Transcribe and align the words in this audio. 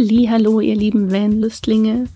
Hallo, 0.00 0.60
ihr 0.60 0.76
lieben 0.76 1.12
Van-Lüstlinge. 1.12 2.06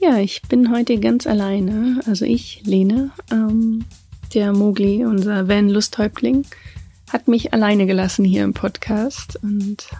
Ja, 0.00 0.16
ich 0.16 0.40
bin 0.48 0.72
heute 0.72 0.98
ganz 0.98 1.26
alleine. 1.26 2.00
Also 2.06 2.24
ich, 2.24 2.62
Lene, 2.64 3.10
ähm, 3.30 3.84
der 4.32 4.54
Mogli, 4.54 5.04
unser 5.04 5.46
Van-Lusthäuptling, 5.46 6.46
hat 7.12 7.28
mich 7.28 7.52
alleine 7.52 7.84
gelassen 7.84 8.24
hier 8.24 8.44
im 8.44 8.54
Podcast 8.54 9.38
und 9.42 9.90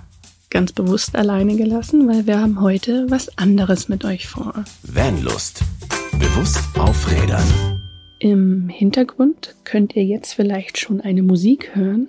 ganz 0.48 0.72
bewusst 0.72 1.14
alleine 1.14 1.56
gelassen, 1.56 2.08
weil 2.08 2.26
wir 2.26 2.40
haben 2.40 2.62
heute 2.62 3.04
was 3.10 3.36
anderes 3.36 3.90
mit 3.90 4.06
euch 4.06 4.26
vor. 4.26 4.64
Vanlust. 4.82 5.60
Bewusst 6.12 6.64
auf 6.78 7.10
Rädern. 7.10 7.82
Im 8.20 8.70
Hintergrund 8.70 9.54
könnt 9.64 9.94
ihr 9.96 10.04
jetzt 10.04 10.32
vielleicht 10.32 10.78
schon 10.78 11.02
eine 11.02 11.22
Musik 11.22 11.72
hören. 11.74 12.08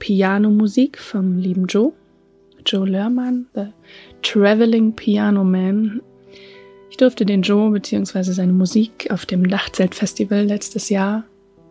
Pianomusik 0.00 0.98
vom 0.98 1.36
lieben 1.36 1.66
Joe. 1.66 1.92
Joe 2.70 2.88
Lerman, 2.88 3.46
The 3.54 3.66
Traveling 4.22 4.92
Piano 4.92 5.42
Man. 5.42 6.00
Ich 6.88 6.96
durfte 6.96 7.26
den 7.26 7.42
Joe 7.42 7.72
bzw. 7.72 8.22
seine 8.22 8.52
Musik 8.52 9.10
auf 9.10 9.26
dem 9.26 9.48
Dachzeltfestival 9.48 10.44
letztes 10.44 10.88
Jahr 10.88 11.24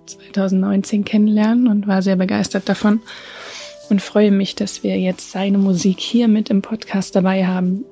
2019 0.08 1.06
kennenlernen 1.06 1.70
und 1.70 1.88
war 1.88 2.02
sehr 2.02 2.18
begeistert 2.18 2.68
davon 2.68 3.00
und 3.90 4.02
freue 4.02 4.32
mich, 4.32 4.56
dass 4.56 4.84
wir 4.84 5.00
jetzt 5.00 5.32
seine 5.32 5.58
Musik 5.58 6.02
hier 6.02 6.28
mit 6.28 6.50
im 6.50 6.62
Podcast 6.62 7.16
dabei 7.16 7.48
haben 7.48 7.86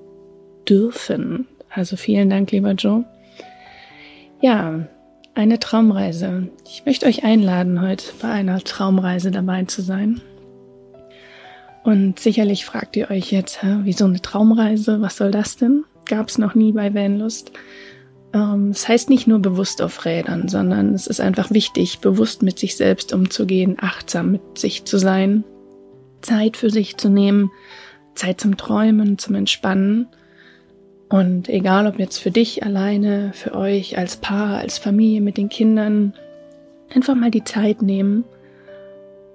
dürfen. 0.67 1.48
Also 1.70 1.95
vielen 1.95 2.29
Dank, 2.29 2.51
lieber 2.51 2.71
Joe. 2.71 3.05
Ja, 4.41 4.85
eine 5.34 5.59
Traumreise. 5.59 6.49
Ich 6.70 6.85
möchte 6.85 7.05
euch 7.05 7.23
einladen, 7.23 7.81
heute 7.81 8.03
bei 8.21 8.27
einer 8.29 8.59
Traumreise 8.59 9.31
dabei 9.31 9.63
zu 9.63 9.81
sein. 9.81 10.20
Und 11.88 12.20
sicherlich 12.20 12.66
fragt 12.66 12.98
ihr 12.98 13.09
euch 13.09 13.32
jetzt, 13.32 13.64
hä, 13.64 13.77
wieso 13.84 14.04
eine 14.04 14.22
Traumreise? 14.22 15.00
Was 15.00 15.16
soll 15.16 15.32
das 15.32 15.55
denn? 15.55 15.86
Gab 16.04 16.27
es 16.27 16.38
noch 16.38 16.54
nie 16.54 16.74
bei 16.74 16.94
Vanlust. 16.94 17.54
Ähm, 18.34 18.71
es 18.71 18.90
heißt 18.90 19.10
nicht 19.10 19.26
nur 19.26 19.40
bewusst 19.40 19.82
auf 19.82 20.04
Rädern, 20.04 20.49
sondern 20.49 20.94
es 20.94 21.07
ist 21.07 21.21
einfach 21.21 21.49
wichtig, 21.49 21.99
bewusst 21.99 22.44
mit 22.44 22.60
sich 22.60 22.76
selbst 22.76 23.13
umzugehen, 23.13 23.77
achtsam 23.79 24.34
mit 24.34 24.57
sich 24.57 24.84
zu 24.84 24.98
sein, 24.98 25.46
Zeit 26.21 26.57
für 26.57 26.70
sich 26.70 26.98
zu 26.98 27.07
nehmen, 27.07 27.52
Zeit 28.16 28.41
zum 28.41 28.57
Träumen, 28.57 29.18
zum 29.18 29.35
Entspannen. 29.35 30.07
Und 31.07 31.48
egal 31.48 31.88
ob 31.88 31.99
jetzt 31.99 32.18
für 32.18 32.32
dich 32.32 32.63
alleine, 32.66 33.32
für 33.34 33.55
euch 33.55 33.98
als 33.98 34.18
Paar, 34.18 34.57
als 34.57 34.77
Familie 34.77 35.22
mit 35.22 35.38
den 35.38 35.48
Kindern, 35.48 36.13
einfach 36.94 37.16
mal 37.16 37.32
die 37.32 37.46
Zeit 37.46 37.82
nehmen 37.82 38.26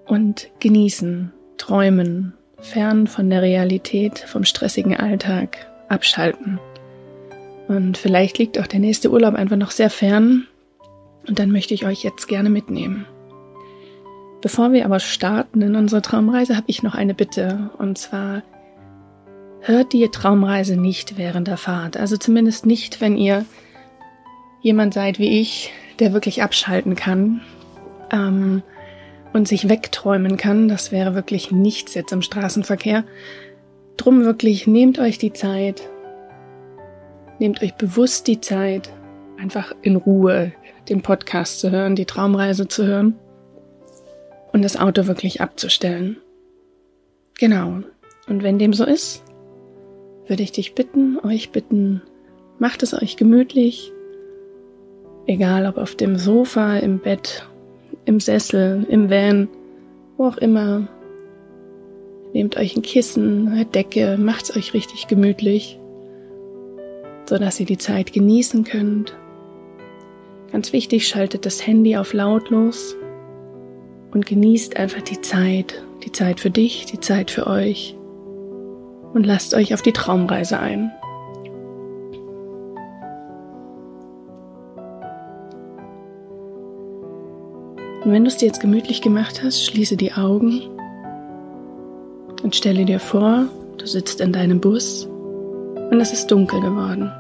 und 0.05 0.51
genießen, 0.61 1.33
träumen, 1.57 2.35
fern 2.63 3.07
von 3.07 3.29
der 3.29 3.43
Realität, 3.43 4.19
vom 4.21 4.45
stressigen 4.45 4.97
Alltag, 4.97 5.67
abschalten. 5.89 6.59
Und 7.69 7.99
vielleicht 7.99 8.39
liegt 8.39 8.59
auch 8.59 8.67
der 8.67 8.81
nächste 8.81 9.11
Urlaub 9.11 9.35
einfach 9.35 9.57
noch 9.57 9.71
sehr 9.71 9.91
fern 9.91 10.47
und 11.29 11.39
dann 11.39 11.51
möchte 11.51 11.75
ich 11.75 11.85
euch 11.85 12.03
jetzt 12.03 12.27
gerne 12.29 12.51
mitnehmen. 12.51 13.07
Bevor 14.41 14.73
wir 14.73 14.85
aber 14.85 14.99
starten 14.99 15.63
in 15.63 15.77
unsere 15.77 16.03
Traumreise, 16.03 16.57
habe 16.57 16.67
ich 16.69 16.83
noch 16.83 16.97
eine 16.97 17.15
Bitte. 17.15 17.71
Und 17.79 17.97
zwar 17.97 18.43
hört 19.61 19.93
die 19.93 20.09
Traumreise 20.09 20.77
nicht 20.77 21.17
während 21.17 21.47
der 21.47 21.57
Fahrt. 21.57 21.97
Also 21.97 22.17
zumindest 22.17 22.67
nicht, 22.67 23.01
wenn 23.01 23.17
ihr 23.17 23.45
jemand 24.61 24.95
seid 24.95 25.21
wie 25.21 25.41
ich, 25.41 25.73
der 26.01 26.13
wirklich 26.13 26.43
abschalten 26.43 26.97
kann 26.97 27.41
ähm, 28.13 28.63
und 29.33 29.49
sich 29.49 29.69
wegträumen 29.69 30.37
kann. 30.37 30.69
Das 30.69 30.93
wäre 30.93 31.15
wirklich 31.15 31.51
nichts 31.51 31.95
jetzt 31.95 32.13
im 32.13 32.23
Straßenverkehr. 32.23 33.05
Drum 33.97 34.25
wirklich 34.25 34.67
nehmt 34.67 34.99
euch 34.99 35.19
die 35.19 35.33
Zeit, 35.33 35.83
nehmt 37.39 37.63
euch 37.63 37.75
bewusst 37.75 38.27
die 38.27 38.41
Zeit, 38.41 38.93
einfach 39.39 39.75
in 39.83 39.97
Ruhe 39.97 40.53
den 40.89 41.03
Podcast 41.03 41.61
zu 41.61 41.71
hören, 41.71 41.97
die 41.97 42.07
Traumreise 42.07 42.69
zu 42.69 42.87
hören 42.87 43.19
und 44.53 44.63
das 44.63 44.77
Auto 44.77 45.07
wirklich 45.07 45.41
abzustellen. 45.41 46.17
Genau. 47.39 47.81
Und 48.29 48.43
wenn 48.43 48.59
dem 48.59 48.73
so 48.73 48.85
ist, 48.85 49.25
würde 50.27 50.43
ich 50.43 50.53
dich 50.53 50.75
bitten, 50.75 51.19
euch 51.23 51.51
bitten, 51.51 52.03
macht 52.59 52.83
es 52.83 52.95
euch 52.95 53.17
gemütlich, 53.17 53.93
egal 55.27 55.67
ob 55.67 55.79
auf 55.79 55.95
dem 55.97 56.17
Sofa, 56.17 56.77
im 56.77 56.99
Bett, 56.99 57.49
im 58.05 58.21
Sessel, 58.21 58.87
im 58.89 59.11
Van, 59.11 59.49
wo 60.17 60.27
auch 60.27 60.37
immer. 60.37 60.89
Nehmt 62.33 62.57
euch 62.57 62.77
ein 62.77 62.83
Kissen, 62.83 63.49
eine 63.49 63.67
Decke, 63.67 64.17
macht 64.19 64.45
es 64.45 64.57
euch 64.57 64.75
richtig 64.75 65.07
gemütlich, 65.07 65.79
so 67.29 67.39
dass 67.39 67.61
ihr 67.61 67.67
die 67.67 67.79
Zeit 67.79 68.13
genießen 68.13 68.65
könnt. 68.65 69.15
Ganz 70.51 70.73
wichtig, 70.73 71.09
schaltet 71.09 71.47
das 71.47 71.67
Handy 71.67 71.97
auf 71.97 72.13
lautlos 72.13 72.97
und 74.13 74.27
genießt 74.27 74.77
einfach 74.77 75.03
die 75.03 75.21
Zeit, 75.21 75.83
die 76.05 76.13
Zeit 76.13 76.41
für 76.41 76.51
dich, 76.51 76.87
die 76.87 77.01
Zeit 77.01 77.31
für 77.31 77.47
euch 77.47 77.97
und 79.13 79.27
lasst 79.27 79.55
euch 79.55 79.75
auf 79.75 79.83
die 79.83 79.93
Traumreise 79.93 80.59
ein. 80.59 80.91
Und 88.13 88.17
wenn 88.17 88.25
du 88.25 88.29
es 88.29 88.37
dir 88.37 88.49
jetzt 88.49 88.61
gemütlich 88.61 89.01
gemacht 89.01 89.43
hast, 89.43 89.65
schließe 89.65 89.97
die 89.97 90.13
Augen 90.13 90.61
und 92.43 92.55
stelle 92.55 92.85
dir 92.85 93.01
vor, 93.01 93.47
du 93.79 93.87
sitzt 93.87 94.21
in 94.21 94.35
deinem 94.35 94.61
Bus 94.61 95.07
und 95.91 95.99
es 95.99 96.13
ist 96.13 96.27
dunkel 96.27 96.61
geworden. 96.61 97.11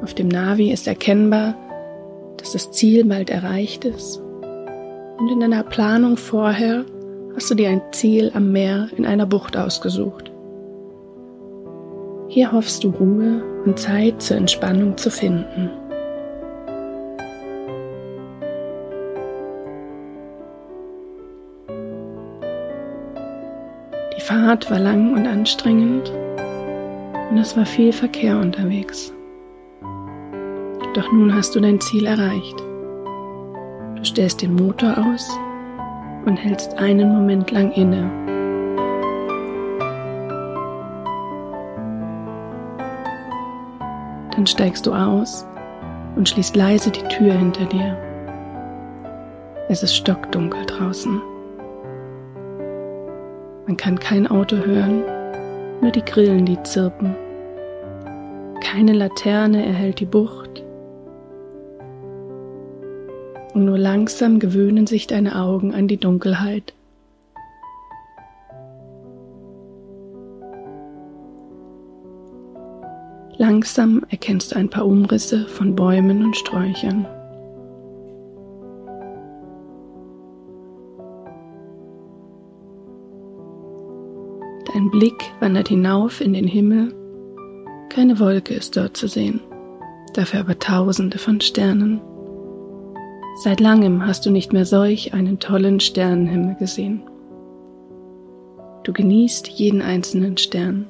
Auf 0.00 0.14
dem 0.14 0.28
Navi 0.28 0.70
ist 0.70 0.86
erkennbar, 0.86 1.56
dass 2.36 2.52
das 2.52 2.70
Ziel 2.70 3.04
bald 3.04 3.30
erreicht 3.30 3.84
ist 3.84 4.22
und 5.18 5.28
in 5.28 5.40
deiner 5.40 5.64
Planung 5.64 6.16
vorher 6.16 6.84
hast 7.34 7.50
du 7.50 7.56
dir 7.56 7.70
ein 7.70 7.82
Ziel 7.90 8.30
am 8.32 8.52
Meer 8.52 8.90
in 8.96 9.06
einer 9.06 9.26
Bucht 9.26 9.56
ausgesucht. 9.56 10.30
Hier 12.28 12.52
hoffst 12.52 12.84
du 12.84 12.90
Ruhe 12.90 13.42
und 13.64 13.76
Zeit 13.76 14.22
zur 14.22 14.36
Entspannung 14.36 14.96
zu 14.96 15.10
finden. 15.10 15.68
Fahrt 24.38 24.70
war 24.70 24.78
lang 24.78 25.14
und 25.14 25.26
anstrengend 25.26 26.12
und 27.28 27.38
es 27.38 27.56
war 27.56 27.66
viel 27.66 27.92
Verkehr 27.92 28.38
unterwegs. 28.38 29.12
Doch 30.94 31.10
nun 31.10 31.34
hast 31.34 31.56
du 31.56 31.60
dein 31.60 31.80
Ziel 31.80 32.06
erreicht. 32.06 32.56
Du 33.96 34.04
stellst 34.04 34.40
den 34.40 34.54
Motor 34.54 34.96
aus 34.96 35.28
und 36.24 36.36
hältst 36.36 36.78
einen 36.78 37.12
Moment 37.12 37.50
lang 37.50 37.72
inne. 37.72 38.08
Dann 44.36 44.46
steigst 44.46 44.86
du 44.86 44.92
aus 44.92 45.44
und 46.14 46.28
schließt 46.28 46.54
leise 46.54 46.92
die 46.92 47.02
Tür 47.08 47.32
hinter 47.32 47.64
dir. 47.64 47.96
Es 49.68 49.82
ist 49.82 49.96
stockdunkel 49.96 50.64
draußen. 50.64 51.20
Man 53.68 53.76
kann 53.76 54.00
kein 54.00 54.26
Auto 54.26 54.56
hören, 54.56 55.02
nur 55.82 55.90
die 55.92 56.02
Grillen, 56.02 56.46
die 56.46 56.56
zirpen. 56.62 57.14
Keine 58.62 58.94
Laterne 58.94 59.62
erhält 59.66 60.00
die 60.00 60.06
Bucht 60.06 60.64
und 63.52 63.66
nur 63.66 63.76
langsam 63.76 64.38
gewöhnen 64.38 64.86
sich 64.86 65.06
deine 65.06 65.36
Augen 65.38 65.74
an 65.74 65.86
die 65.86 65.98
Dunkelheit. 65.98 66.72
Langsam 73.36 74.02
erkennst 74.08 74.52
du 74.52 74.56
ein 74.56 74.70
paar 74.70 74.86
Umrisse 74.86 75.44
von 75.44 75.76
Bäumen 75.76 76.24
und 76.24 76.38
Sträuchern. 76.38 77.06
Blick 84.98 85.32
wandert 85.38 85.68
hinauf 85.68 86.20
in 86.20 86.32
den 86.32 86.48
Himmel. 86.48 86.92
Keine 87.88 88.18
Wolke 88.18 88.52
ist 88.54 88.76
dort 88.76 88.96
zu 88.96 89.06
sehen, 89.06 89.40
dafür 90.12 90.40
aber 90.40 90.58
tausende 90.58 91.18
von 91.18 91.40
Sternen. 91.40 92.00
Seit 93.44 93.60
langem 93.60 94.04
hast 94.04 94.26
du 94.26 94.32
nicht 94.32 94.52
mehr 94.52 94.66
solch 94.66 95.14
einen 95.14 95.38
tollen 95.38 95.78
Sternenhimmel 95.78 96.56
gesehen. 96.56 97.04
Du 98.82 98.92
genießt 98.92 99.46
jeden 99.46 99.82
einzelnen 99.82 100.36
Stern 100.36 100.88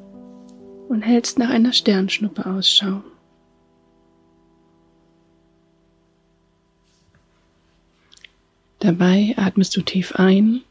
und 0.88 1.02
hältst 1.02 1.38
nach 1.38 1.50
einer 1.50 1.74
Sternschnuppe 1.74 2.46
Ausschau. 2.46 3.02
Dabei 8.78 9.34
atmest 9.36 9.76
du 9.76 9.82
tief 9.82 10.14
ein 10.14 10.62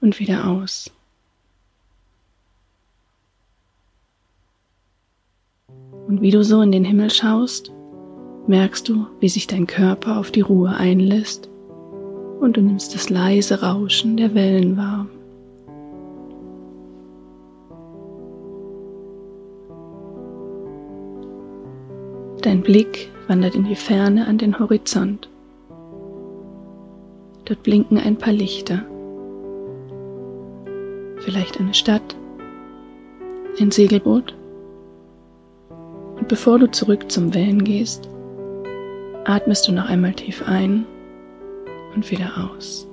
und 0.00 0.20
wieder 0.20 0.46
aus. 0.46 0.92
Und 6.10 6.22
wie 6.22 6.32
du 6.32 6.42
so 6.42 6.60
in 6.60 6.72
den 6.72 6.82
Himmel 6.82 7.08
schaust, 7.08 7.70
merkst 8.48 8.88
du, 8.88 9.06
wie 9.20 9.28
sich 9.28 9.46
dein 9.46 9.68
Körper 9.68 10.18
auf 10.18 10.32
die 10.32 10.40
Ruhe 10.40 10.70
einlässt 10.70 11.48
und 12.40 12.56
du 12.56 12.62
nimmst 12.62 12.96
das 12.96 13.10
leise 13.10 13.62
Rauschen 13.62 14.16
der 14.16 14.34
Wellen 14.34 14.76
wahr. 14.76 15.06
Dein 22.42 22.62
Blick 22.62 23.08
wandert 23.28 23.54
in 23.54 23.62
die 23.62 23.76
Ferne 23.76 24.26
an 24.26 24.36
den 24.36 24.58
Horizont. 24.58 25.28
Dort 27.44 27.62
blinken 27.62 27.98
ein 27.98 28.16
paar 28.16 28.32
Lichter. 28.32 28.82
Vielleicht 31.18 31.60
eine 31.60 31.74
Stadt, 31.74 32.16
ein 33.60 33.70
Segelboot. 33.70 34.34
Bevor 36.30 36.60
du 36.60 36.70
zurück 36.70 37.10
zum 37.10 37.34
Wellen 37.34 37.64
gehst, 37.64 38.08
atmest 39.24 39.66
du 39.66 39.72
noch 39.72 39.86
einmal 39.86 40.12
tief 40.12 40.44
ein 40.46 40.86
und 41.96 42.08
wieder 42.08 42.30
aus. 42.38 42.86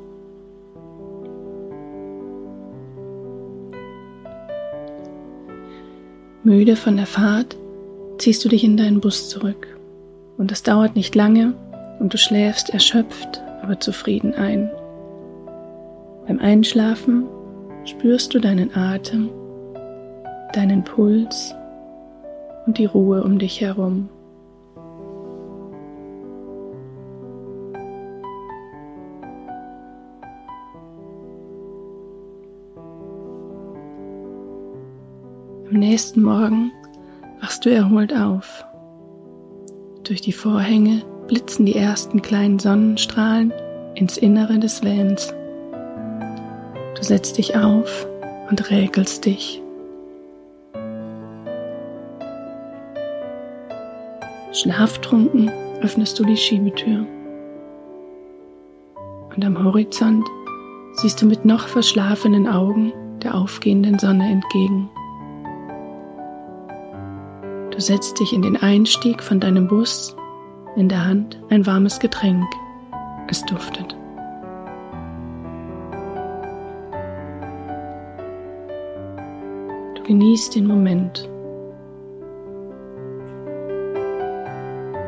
Müde 6.44 6.76
von 6.76 6.98
der 6.98 7.06
Fahrt 7.06 7.56
ziehst 8.18 8.44
du 8.44 8.50
dich 8.50 8.64
in 8.64 8.76
deinen 8.76 9.02
Bus 9.02 9.30
zurück. 9.30 9.68
Und 10.40 10.52
es 10.52 10.64
dauert 10.64 10.96
nicht 10.96 11.14
lange 11.14 11.54
und 12.00 12.12
du 12.12 12.18
schläfst 12.18 12.72
erschöpft, 12.72 13.40
aber 13.62 13.80
zufrieden 13.80 14.34
ein. 14.34 14.68
Beim 16.26 16.40
Einschlafen 16.40 17.28
spürst 17.86 18.34
du 18.34 18.40
deinen 18.40 18.76
Atem, 18.76 19.30
deinen 20.54 20.84
Puls 20.84 21.54
und 22.68 22.78
die 22.78 22.86
Ruhe 22.86 23.24
um 23.24 23.40
dich 23.40 23.62
herum. 23.62 24.10
Am 35.70 35.80
nächsten 35.80 36.22
Morgen 36.22 36.72
wachst 37.42 37.66
du 37.66 37.70
erholt 37.70 38.14
auf. 38.16 38.66
Durch 40.04 40.22
die 40.22 40.32
Vorhänge 40.32 41.04
blitzen 41.28 41.66
die 41.66 41.76
ersten 41.76 42.22
kleinen 42.22 42.60
Sonnenstrahlen 42.60 43.52
ins 43.96 44.18
Innere 44.18 44.60
des 44.60 44.84
Vans. 44.84 45.34
Du 46.96 47.04
setzt 47.04 47.38
dich 47.38 47.58
auf 47.58 48.08
und 48.50 48.70
räkelst 48.72 49.26
dich. 49.26 49.62
Schlaftrunken 54.62 55.52
öffnest 55.82 56.18
du 56.18 56.26
die 56.26 56.36
Schiebetür. 56.36 57.06
Und 59.36 59.46
am 59.46 59.64
Horizont 59.64 60.28
siehst 60.94 61.22
du 61.22 61.28
mit 61.28 61.46
noch 61.46 61.68
verschlafenen 61.68 62.48
Augen 62.48 62.92
der 63.22 63.36
aufgehenden 63.36 64.00
Sonne 64.00 64.28
entgegen. 64.28 64.90
Du 67.70 67.80
setzt 67.80 68.20
dich 68.20 68.34
in 68.34 68.42
den 68.42 68.58
Einstieg 68.58 69.22
von 69.22 69.40
deinem 69.40 69.68
Bus, 69.68 70.16
in 70.76 70.90
der 70.90 71.06
Hand 71.06 71.40
ein 71.52 71.68
warmes 71.68 72.00
Getränk. 72.00 72.48
Es 73.28 73.46
duftet. 73.46 73.96
Du 79.94 80.02
genießt 80.02 80.56
den 80.56 80.66
Moment. 80.66 81.30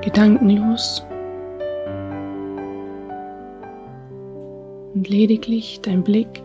Gedankenlos 0.02 1.06
und 4.96 5.10
lediglich 5.10 5.82
dein 5.82 6.04
Blick 6.04 6.42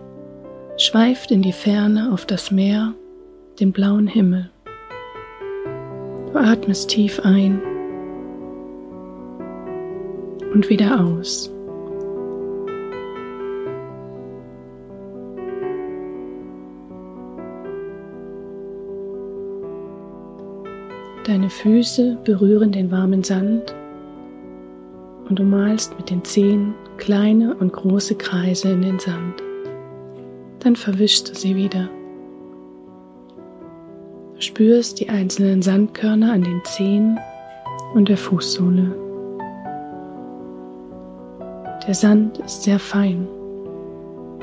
schweift 0.76 1.30
in 1.30 1.42
die 1.42 1.52
Ferne 1.52 2.10
auf 2.12 2.26
das 2.26 2.50
Meer, 2.50 2.94
den 3.60 3.70
blauen 3.70 4.08
Himmel. 4.08 4.50
Du 6.32 6.38
atmest 6.38 6.90
tief 6.90 7.20
ein 7.20 7.62
und 10.52 10.68
wieder 10.68 11.00
aus. 11.00 11.53
Deine 21.44 21.52
Füße 21.52 22.16
berühren 22.24 22.72
den 22.72 22.90
warmen 22.90 23.22
Sand 23.22 23.74
und 25.28 25.38
du 25.38 25.42
malst 25.42 25.94
mit 25.98 26.08
den 26.08 26.24
Zehen 26.24 26.72
kleine 26.96 27.54
und 27.56 27.70
große 27.70 28.14
Kreise 28.14 28.70
in 28.70 28.80
den 28.80 28.98
Sand. 28.98 29.42
Dann 30.60 30.74
verwischst 30.74 31.28
du 31.28 31.34
sie 31.34 31.54
wieder 31.54 31.90
spürst 34.38 35.00
die 35.00 35.10
einzelnen 35.10 35.60
Sandkörner 35.60 36.32
an 36.32 36.44
den 36.44 36.62
Zehen 36.64 37.20
und 37.92 38.08
der 38.08 38.16
Fußsohle. 38.16 38.96
Der 41.86 41.94
Sand 41.94 42.38
ist 42.38 42.62
sehr 42.62 42.78
fein. 42.78 43.28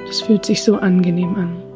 Das 0.05 0.21
fühlt 0.21 0.45
sich 0.45 0.61
so 0.61 0.75
angenehm 0.75 1.33
an. 1.33 1.70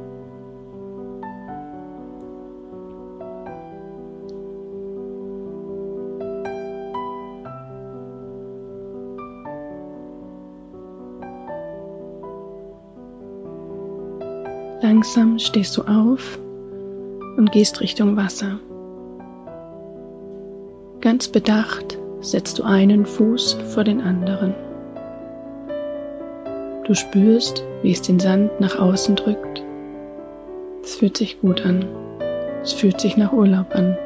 Langsam 14.96 15.38
stehst 15.40 15.76
du 15.76 15.82
auf 15.82 16.40
und 17.36 17.52
gehst 17.52 17.82
Richtung 17.82 18.16
Wasser. 18.16 18.62
Ganz 21.02 21.28
bedacht 21.28 21.98
setzt 22.22 22.60
du 22.60 22.64
einen 22.64 23.06
Fuß 23.06 23.58
vor 23.74 23.84
den 23.84 24.00
anderen. 24.00 24.56
Du 26.86 26.94
spürst, 26.94 27.62
wie 27.82 27.92
es 27.92 28.04
den 28.04 28.22
Sand 28.22 28.58
nach 28.62 28.80
außen 28.80 29.18
drückt. 29.18 29.62
Es 30.82 30.96
fühlt 30.96 31.18
sich 31.18 31.42
gut 31.42 31.66
an. 31.66 31.84
Es 32.64 32.72
fühlt 32.72 33.02
sich 33.02 33.18
nach 33.18 33.34
Urlaub 33.34 33.75
an. 33.75 33.98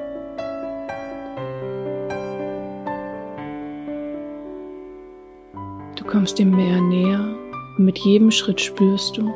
Du 5.98 6.04
kommst 6.04 6.40
dem 6.40 6.50
Meer 6.50 6.82
näher 6.82 7.30
und 7.78 7.86
mit 7.86 8.00
jedem 8.00 8.32
Schritt 8.32 8.60
spürst 8.60 9.18
du, 9.18 9.32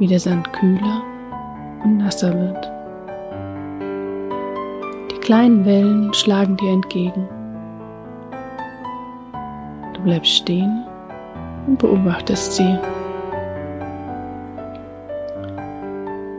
wie 0.00 0.08
der 0.08 0.18
Sand 0.18 0.52
kühler 0.52 1.04
und 1.84 1.98
nasser 1.98 2.34
wird 2.36 2.80
kleinen 5.30 5.64
Wellen 5.64 6.12
schlagen 6.12 6.56
dir 6.56 6.72
entgegen. 6.72 7.28
Du 9.94 10.00
bleibst 10.02 10.32
stehen 10.32 10.84
und 11.68 11.78
beobachtest 11.78 12.54
sie. 12.54 12.78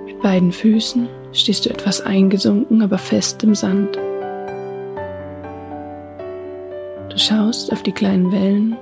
Mit 0.05 0.21
beiden 0.21 0.51
Füßen 0.51 1.07
stehst 1.31 1.65
du 1.65 1.69
etwas 1.69 2.01
eingesunken, 2.01 2.81
aber 2.81 2.97
fest 2.97 3.41
im 3.45 3.55
Sand. 3.55 3.97
Du 7.07 7.17
schaust 7.17 7.71
auf 7.71 7.83
die 7.83 7.93
kleinen 7.93 8.29
Wellen, 8.33 8.75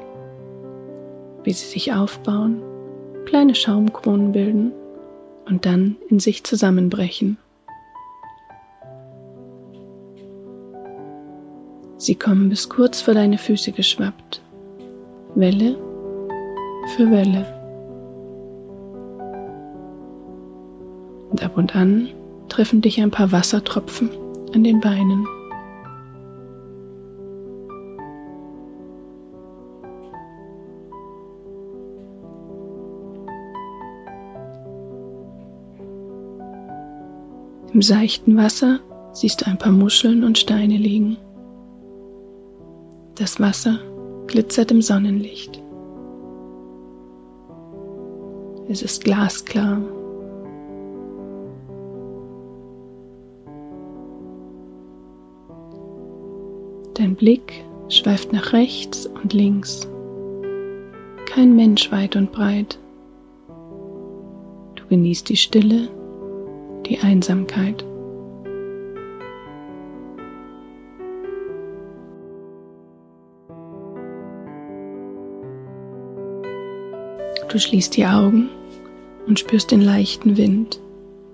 wie 1.43 1.53
sie 1.53 1.67
sich 1.67 1.93
aufbauen, 1.93 2.63
kleine 3.25 3.55
Schaumkronen 3.55 4.31
bilden 4.31 4.71
und 5.45 5.65
dann 5.65 5.97
in 6.09 6.19
sich 6.19 6.43
zusammenbrechen. 6.43 7.38
Sie 11.97 12.15
kommen 12.15 12.49
bis 12.49 12.69
kurz 12.69 13.01
vor 13.01 13.13
deine 13.13 13.38
Füße 13.38 13.71
geschwappt. 13.71 14.41
Welle 15.35 15.77
für 16.95 17.11
Welle. 17.11 17.45
Und 21.29 21.43
ab 21.43 21.57
und 21.57 21.75
an 21.75 22.09
treffen 22.47 22.81
dich 22.81 23.01
ein 23.01 23.11
paar 23.11 23.31
Wassertropfen 23.31 24.09
an 24.53 24.63
den 24.63 24.79
Beinen. 24.79 25.27
Im 37.79 37.83
seichten 37.83 38.36
Wasser 38.36 38.81
siehst 39.13 39.39
du 39.39 39.48
ein 39.48 39.57
paar 39.57 39.71
Muscheln 39.71 40.25
und 40.25 40.38
Steine 40.38 40.75
liegen. 40.75 41.15
Das 43.15 43.39
Wasser 43.39 43.79
glitzert 44.27 44.71
im 44.71 44.81
Sonnenlicht. 44.81 45.63
Es 48.67 48.81
ist 48.81 49.05
glasklar. 49.05 49.81
Dein 56.95 57.15
Blick 57.15 57.63
schweift 57.88 58.33
nach 58.33 58.51
rechts 58.51 59.05
und 59.05 59.31
links. 59.31 59.88
Kein 61.27 61.55
Mensch 61.55 61.89
weit 61.93 62.17
und 62.17 62.33
breit. 62.33 62.77
Du 64.75 64.86
genießt 64.89 65.29
die 65.29 65.38
Stille, 65.38 65.88
die 66.89 67.00
Einsamkeit. 67.00 67.86
Du 77.50 77.58
schließt 77.58 77.96
die 77.98 78.05
Augen 78.05 78.50
und 79.27 79.39
spürst 79.39 79.72
den 79.72 79.81
leichten 79.81 80.38
Wind, 80.38 80.79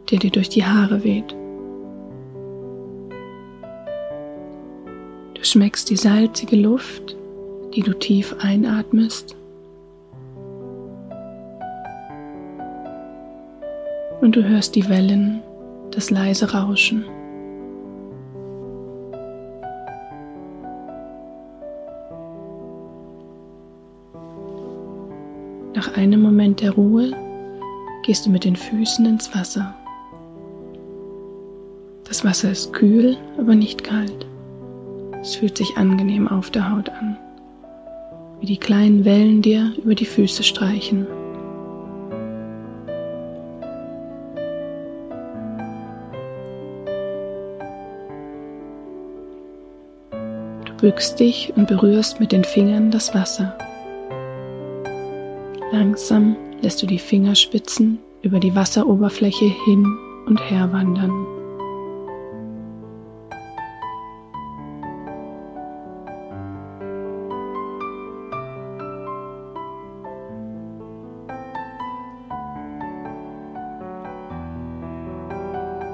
der 0.09 0.19
dir 0.19 0.31
durch 0.31 0.49
die 0.49 0.65
Haare 0.65 1.03
weht. 1.03 1.35
Du 5.33 5.43
schmeckst 5.43 5.89
die 5.89 5.97
salzige 5.97 6.55
Luft, 6.55 7.17
die 7.75 7.81
du 7.81 7.93
tief 7.93 8.35
einatmest. 8.39 9.35
Und 14.21 14.35
du 14.35 14.43
hörst 14.43 14.75
die 14.75 14.87
Wellen, 14.89 15.43
das 15.95 16.09
leise 16.09 16.51
Rauschen. 16.51 17.05
Nach 25.73 25.95
einem 25.95 26.21
Moment 26.21 26.61
der 26.61 26.71
Ruhe 26.71 27.11
gehst 28.03 28.25
du 28.25 28.29
mit 28.29 28.43
den 28.43 28.55
Füßen 28.55 29.05
ins 29.05 29.33
Wasser. 29.33 29.73
Das 32.03 32.23
Wasser 32.23 32.51
ist 32.51 32.73
kühl, 32.73 33.17
aber 33.37 33.55
nicht 33.55 33.83
kalt. 33.83 34.27
Es 35.21 35.35
fühlt 35.35 35.57
sich 35.57 35.77
angenehm 35.77 36.27
auf 36.27 36.51
der 36.51 36.71
Haut 36.71 36.89
an, 36.89 37.17
wie 38.39 38.45
die 38.45 38.57
kleinen 38.57 39.05
Wellen 39.05 39.41
dir 39.41 39.73
über 39.83 39.95
die 39.95 40.05
Füße 40.05 40.43
streichen. 40.43 41.07
Bückst 50.77 51.19
dich 51.19 51.53
und 51.55 51.67
berührst 51.67 52.19
mit 52.19 52.31
den 52.31 52.43
Fingern 52.43 52.91
das 52.91 53.13
Wasser. 53.13 53.57
Langsam 55.71 56.35
lässt 56.61 56.81
du 56.81 56.87
die 56.87 56.99
Fingerspitzen 56.99 57.99
über 58.21 58.39
die 58.39 58.55
Wasseroberfläche 58.55 59.45
hin 59.65 59.85
und 60.25 60.39
her 60.49 60.71
wandern. 60.71 61.11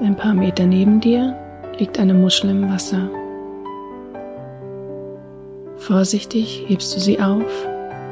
Ein 0.00 0.16
paar 0.16 0.34
Meter 0.34 0.66
neben 0.66 1.00
dir 1.00 1.36
liegt 1.78 1.98
eine 1.98 2.12
Muschel 2.12 2.50
im 2.50 2.68
Wasser. 2.68 3.08
Vorsichtig 5.82 6.64
hebst 6.68 6.94
du 6.94 7.00
sie 7.00 7.20
auf 7.20 7.66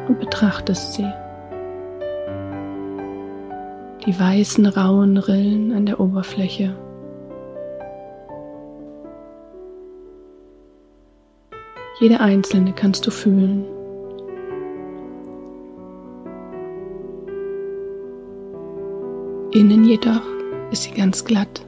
und 0.09 0.19
betrachtest 0.19 0.95
sie 0.95 1.09
die 4.05 4.19
weißen 4.19 4.67
rauen 4.67 5.17
Rillen 5.19 5.73
an 5.73 5.87
der 5.87 6.01
Oberfläche. 6.01 6.75
Jede 12.01 12.19
einzelne 12.19 12.73
kannst 12.73 13.07
du 13.07 13.13
fühlen. 13.13 13.65
Innen 19.53 19.85
jedoch 19.85 20.27
ist 20.73 20.83
sie 20.83 20.91
ganz 20.91 21.25
glatt 21.25 21.65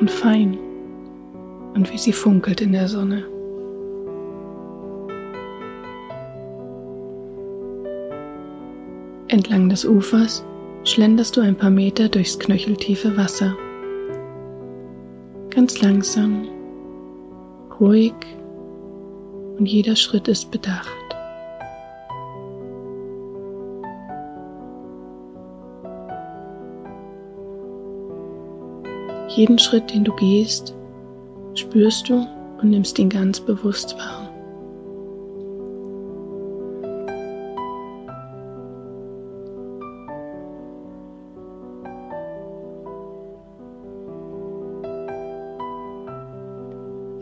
und 0.00 0.10
fein 0.10 0.56
und 1.74 1.92
wie 1.92 1.98
sie 1.98 2.14
funkelt 2.14 2.62
in 2.62 2.72
der 2.72 2.88
Sonne. 2.88 3.37
Entlang 9.30 9.68
des 9.68 9.84
Ufers 9.84 10.42
schlenderst 10.84 11.36
du 11.36 11.42
ein 11.42 11.54
paar 11.54 11.68
Meter 11.68 12.08
durchs 12.08 12.38
knöcheltiefe 12.38 13.14
Wasser. 13.18 13.54
Ganz 15.50 15.82
langsam, 15.82 16.48
ruhig 17.78 18.14
und 19.58 19.66
jeder 19.66 19.96
Schritt 19.96 20.28
ist 20.28 20.50
bedacht. 20.50 20.88
Jeden 29.28 29.58
Schritt, 29.58 29.92
den 29.92 30.04
du 30.04 30.16
gehst, 30.16 30.74
spürst 31.54 32.08
du 32.08 32.26
und 32.62 32.70
nimmst 32.70 32.98
ihn 32.98 33.10
ganz 33.10 33.40
bewusst 33.40 33.94
wahr. 33.98 34.27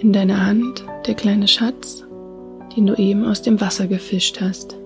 In 0.07 0.13
deiner 0.13 0.47
Hand 0.47 0.85
der 1.09 1.15
kleine 1.17 1.49
Schatz, 1.49 2.05
den 2.77 2.87
du 2.87 2.95
eben 2.95 3.25
aus 3.25 3.43
dem 3.43 3.61
Wasser 3.61 3.89
gefischt 3.89 4.41
hast. 4.41 4.77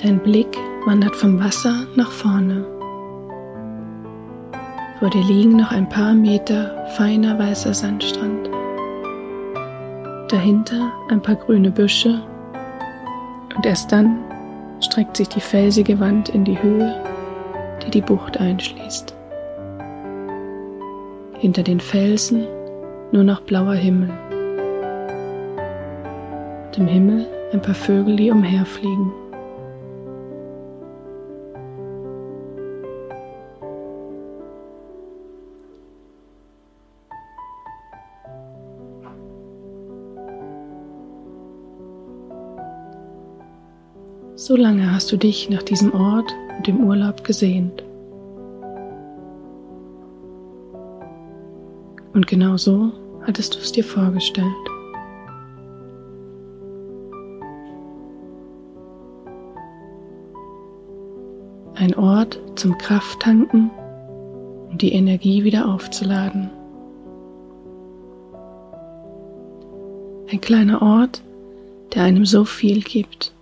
Dein 0.00 0.22
Blick 0.22 0.56
wandert 0.86 1.16
vom 1.16 1.40
Wasser 1.40 1.88
nach 1.96 2.12
vorne. 2.12 2.81
Vor 5.02 5.10
dir 5.10 5.24
liegen 5.24 5.56
noch 5.56 5.72
ein 5.72 5.88
paar 5.88 6.14
Meter 6.14 6.86
feiner 6.90 7.36
weißer 7.36 7.74
Sandstrand. 7.74 8.48
Dahinter 10.28 10.92
ein 11.08 11.20
paar 11.20 11.34
grüne 11.34 11.72
Büsche 11.72 12.22
und 13.56 13.66
erst 13.66 13.90
dann 13.90 14.20
streckt 14.78 15.16
sich 15.16 15.28
die 15.28 15.40
felsige 15.40 15.98
Wand 15.98 16.28
in 16.28 16.44
die 16.44 16.62
Höhe, 16.62 17.02
die 17.84 17.90
die 17.90 18.00
Bucht 18.00 18.38
einschließt. 18.38 19.12
Hinter 21.40 21.64
den 21.64 21.80
Felsen 21.80 22.46
nur 23.10 23.24
noch 23.24 23.40
blauer 23.40 23.74
Himmel. 23.74 24.10
Und 26.66 26.78
im 26.78 26.86
Himmel 26.86 27.26
ein 27.52 27.60
paar 27.60 27.74
Vögel, 27.74 28.14
die 28.14 28.30
umherfliegen. 28.30 29.10
So 44.44 44.56
lange 44.56 44.92
hast 44.92 45.12
du 45.12 45.16
dich 45.16 45.50
nach 45.50 45.62
diesem 45.62 45.94
Ort 45.94 46.34
und 46.56 46.66
dem 46.66 46.80
Urlaub 46.80 47.22
gesehnt. 47.22 47.84
Und 52.12 52.26
genau 52.26 52.56
so 52.56 52.90
hattest 53.24 53.54
du 53.54 53.60
es 53.60 53.70
dir 53.70 53.84
vorgestellt. 53.84 54.48
Ein 61.76 61.94
Ort 61.94 62.40
zum 62.56 62.76
Krafttanken 62.78 63.70
und 64.72 64.82
die 64.82 64.92
Energie 64.92 65.44
wieder 65.44 65.72
aufzuladen. 65.72 66.50
Ein 70.32 70.40
kleiner 70.40 70.82
Ort, 70.82 71.22
der 71.94 72.02
einem 72.02 72.26
so 72.26 72.44
viel 72.44 72.82
gibt. 72.82 73.32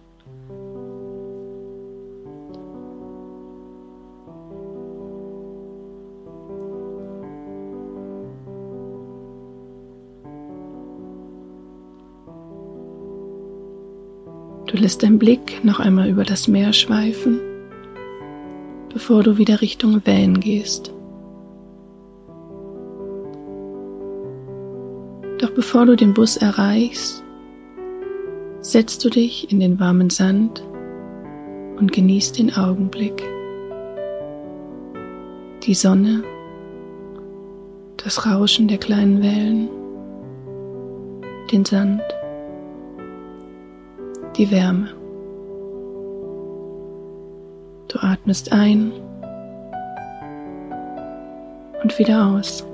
Du 14.70 14.76
lässt 14.76 15.02
deinen 15.02 15.18
Blick 15.18 15.64
noch 15.64 15.80
einmal 15.80 16.08
über 16.08 16.22
das 16.22 16.46
Meer 16.46 16.72
schweifen, 16.72 17.40
bevor 18.92 19.24
du 19.24 19.36
wieder 19.36 19.60
Richtung 19.60 20.00
Van 20.06 20.38
gehst. 20.38 20.94
Doch 25.38 25.50
bevor 25.50 25.86
du 25.86 25.96
den 25.96 26.14
Bus 26.14 26.36
erreichst, 26.36 27.24
setzt 28.60 29.04
du 29.04 29.10
dich 29.10 29.50
in 29.50 29.58
den 29.58 29.80
warmen 29.80 30.08
Sand 30.08 30.62
und 31.76 31.90
genießt 31.90 32.38
den 32.38 32.54
Augenblick. 32.54 33.24
Die 35.64 35.74
Sonne, 35.74 36.22
das 37.96 38.24
Rauschen 38.24 38.68
der 38.68 38.78
kleinen 38.78 39.20
Wellen, 39.20 39.68
den 41.50 41.64
Sand 41.64 42.02
die 44.40 44.50
Wärme. 44.50 44.88
Du 47.88 47.98
atmest 47.98 48.50
ein 48.52 48.90
und 51.82 51.98
wieder 51.98 52.26
aus. 52.26 52.64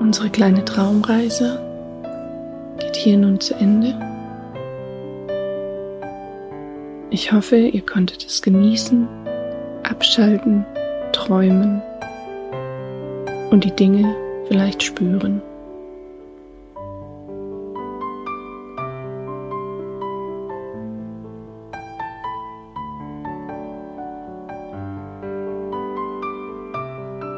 Unsere 0.00 0.30
kleine 0.30 0.64
Traumreise 0.64 1.60
geht 2.78 2.96
hier 2.96 3.18
nun 3.18 3.38
zu 3.38 3.54
Ende. 3.56 3.94
Ich 7.10 7.30
hoffe, 7.32 7.56
ihr 7.56 7.84
konntet 7.84 8.24
es 8.24 8.40
genießen, 8.40 9.06
abschalten, 9.82 10.64
träumen 11.12 11.82
und 13.50 13.64
die 13.64 13.76
Dinge 13.76 14.16
vielleicht 14.48 14.82
spüren. 14.82 15.42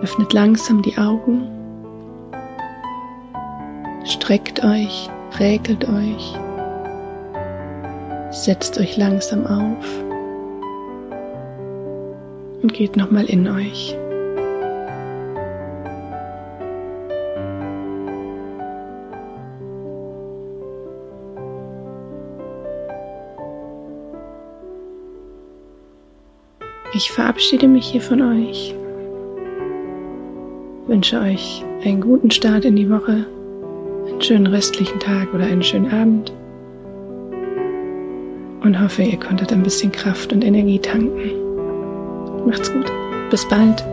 Öffnet 0.01 0.33
langsam 0.33 0.81
die 0.83 0.97
Augen 0.97 1.62
Streckt 4.23 4.63
euch, 4.63 5.11
räkelt 5.41 5.85
euch, 5.89 6.39
setzt 8.31 8.79
euch 8.79 8.97
langsam 8.97 9.45
auf. 9.45 9.85
Und 12.63 12.73
geht 12.73 12.97
nochmal 12.97 13.25
in 13.25 13.49
euch. 13.49 13.99
Ich 26.95 27.11
verabschiede 27.11 27.67
mich 27.67 27.87
hier 27.87 28.01
von 28.01 28.23
euch, 28.23 28.73
wünsche 30.87 31.19
euch 31.19 31.65
einen 31.85 32.01
guten 32.01 32.31
Start 32.31 32.65
in 32.65 32.77
die 32.77 32.89
Woche 32.89 33.27
schönen 34.23 34.47
restlichen 34.47 35.01
Tag 35.01 35.33
oder 35.35 35.45
einen 35.45 35.63
schönen 35.63 35.93
Abend 35.93 36.33
und 38.63 38.81
hoffe, 38.81 39.03
ihr 39.03 39.19
konntet 39.19 39.53
ein 39.53 39.63
bisschen 39.63 39.93
Kraft 39.93 40.33
und 40.33 40.45
Energie 40.45 40.79
tanken. 40.79 41.33
Macht's 42.47 42.73
gut. 42.73 42.91
Bis 43.31 43.47
bald. 43.49 43.85